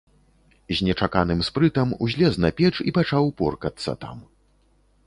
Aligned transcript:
З 0.77 0.87
нечаканым 0.87 1.43
спрытам 1.49 1.93
узлез 2.07 2.41
на 2.45 2.53
печ 2.61 2.75
і 2.89 2.95
пачаў 2.97 3.31
поркацца 3.45 3.91
там. 4.09 4.17